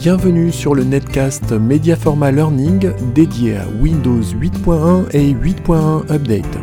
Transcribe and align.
Bienvenue 0.00 0.50
sur 0.50 0.74
le 0.74 0.82
netcast 0.82 1.52
Mediaforma 1.52 2.32
Learning 2.32 2.90
dédié 3.12 3.58
à 3.58 3.68
Windows 3.68 4.22
8.1 4.22 5.10
et 5.14 5.34
8.1 5.34 6.10
Update. 6.10 6.58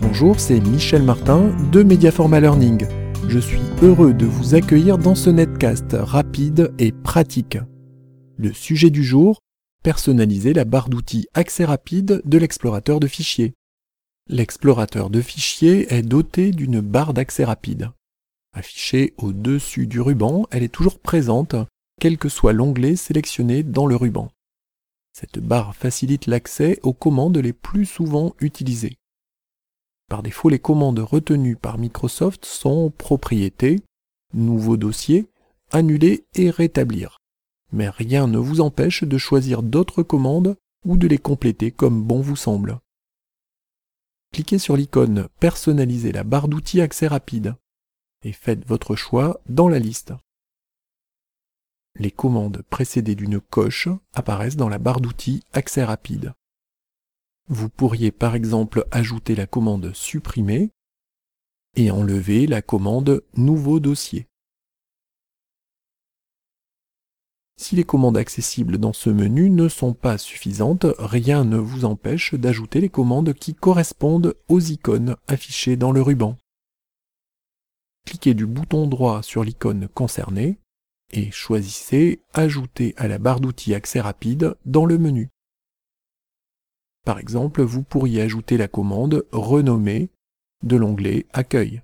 Bonjour, 0.00 0.40
c'est 0.40 0.58
Michel 0.58 1.04
Martin 1.04 1.52
de 1.70 1.84
Mediaforma 1.84 2.40
Learning. 2.40 2.88
Je 3.28 3.38
suis 3.38 3.60
heureux 3.82 4.12
de 4.12 4.26
vous 4.26 4.56
accueillir 4.56 4.98
dans 4.98 5.14
ce 5.14 5.30
netcast 5.30 5.92
rapide 5.92 6.74
et 6.80 6.90
pratique. 6.90 7.56
Le 8.36 8.52
sujet 8.52 8.90
du 8.90 9.04
jour, 9.04 9.38
personnaliser 9.84 10.54
la 10.54 10.64
barre 10.64 10.88
d'outils 10.88 11.28
accès 11.34 11.64
rapide 11.64 12.20
de 12.24 12.38
l'explorateur 12.38 12.98
de 12.98 13.06
fichiers. 13.06 13.54
L'explorateur 14.28 15.08
de 15.08 15.20
fichiers 15.20 15.86
est 15.94 16.02
doté 16.02 16.50
d'une 16.50 16.80
barre 16.80 17.14
d'accès 17.14 17.44
rapide. 17.44 17.90
Affichée 18.52 19.14
au-dessus 19.18 19.86
du 19.86 20.00
ruban, 20.00 20.46
elle 20.50 20.64
est 20.64 20.68
toujours 20.68 20.98
présente, 20.98 21.54
quel 22.00 22.18
que 22.18 22.28
soit 22.28 22.52
l'onglet 22.52 22.96
sélectionné 22.96 23.62
dans 23.62 23.86
le 23.86 23.96
ruban. 23.96 24.30
Cette 25.12 25.38
barre 25.38 25.76
facilite 25.76 26.26
l'accès 26.26 26.80
aux 26.82 26.92
commandes 26.92 27.38
les 27.38 27.52
plus 27.52 27.86
souvent 27.86 28.34
utilisées. 28.40 28.96
Par 30.08 30.22
défaut, 30.22 30.48
les 30.48 30.58
commandes 30.58 30.98
retenues 30.98 31.56
par 31.56 31.78
Microsoft 31.78 32.44
sont 32.44 32.90
propriété, 32.90 33.80
nouveau 34.32 34.76
dossier, 34.76 35.28
annuler 35.70 36.24
et 36.34 36.50
rétablir. 36.50 37.18
Mais 37.72 37.88
rien 37.88 38.26
ne 38.26 38.38
vous 38.38 38.60
empêche 38.60 39.04
de 39.04 39.18
choisir 39.18 39.62
d'autres 39.62 40.02
commandes 40.02 40.56
ou 40.84 40.96
de 40.96 41.06
les 41.06 41.18
compléter 41.18 41.70
comme 41.70 42.02
bon 42.02 42.20
vous 42.20 42.36
semble. 42.36 42.78
Cliquez 44.32 44.58
sur 44.58 44.76
l'icône 44.76 45.28
Personnaliser 45.40 46.12
la 46.12 46.24
barre 46.24 46.48
d'outils 46.48 46.80
accès 46.80 47.06
rapide 47.06 47.54
et 48.24 48.32
faites 48.32 48.66
votre 48.66 48.96
choix 48.96 49.40
dans 49.48 49.68
la 49.68 49.78
liste. 49.78 50.12
Les 51.98 52.10
commandes 52.10 52.62
précédées 52.70 53.14
d'une 53.14 53.40
coche 53.40 53.88
apparaissent 54.12 54.56
dans 54.56 54.68
la 54.68 54.78
barre 54.78 55.00
d'outils 55.00 55.42
Accès 55.52 55.84
rapide. 55.84 56.32
Vous 57.48 57.68
pourriez 57.68 58.10
par 58.10 58.34
exemple 58.34 58.86
ajouter 58.90 59.34
la 59.34 59.46
commande 59.46 59.92
Supprimer 59.94 60.70
et 61.76 61.90
enlever 61.90 62.46
la 62.46 62.62
commande 62.62 63.22
Nouveau 63.36 63.80
dossier. 63.80 64.26
Si 67.56 67.76
les 67.76 67.84
commandes 67.84 68.16
accessibles 68.16 68.78
dans 68.78 68.92
ce 68.92 69.10
menu 69.10 69.48
ne 69.48 69.68
sont 69.68 69.94
pas 69.94 70.18
suffisantes, 70.18 70.86
rien 70.98 71.44
ne 71.44 71.56
vous 71.56 71.84
empêche 71.84 72.34
d'ajouter 72.34 72.80
les 72.80 72.88
commandes 72.88 73.32
qui 73.32 73.54
correspondent 73.54 74.34
aux 74.48 74.60
icônes 74.60 75.16
affichées 75.28 75.76
dans 75.76 75.92
le 75.92 76.02
ruban 76.02 76.36
cliquez 78.04 78.34
du 78.34 78.46
bouton 78.46 78.86
droit 78.86 79.22
sur 79.22 79.42
l'icône 79.42 79.88
concernée 79.88 80.58
et 81.14 81.30
choisissez 81.30 82.20
Ajouter 82.34 82.92
à 82.96 83.08
la 83.08 83.18
barre 83.18 83.40
d'outils 83.40 83.74
accès 83.74 84.00
rapide 84.00 84.54
dans 84.66 84.84
le 84.84 84.98
menu. 84.98 85.30
Par 87.04 87.18
exemple, 87.18 87.62
vous 87.62 87.82
pourriez 87.82 88.20
ajouter 88.22 88.56
la 88.56 88.68
commande 88.68 89.26
Renommer 89.32 90.10
de 90.62 90.76
l'onglet 90.76 91.26
Accueil. 91.32 91.82